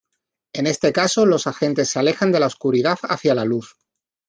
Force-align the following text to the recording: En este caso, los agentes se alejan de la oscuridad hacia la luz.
En 0.53 0.65
este 0.65 0.91
caso, 0.91 1.27
los 1.27 1.45
agentes 1.45 1.89
se 1.89 1.99
alejan 1.99 2.31
de 2.31 2.39
la 2.39 2.47
oscuridad 2.47 2.97
hacia 3.07 3.35
la 3.35 3.45
luz. 3.45 3.75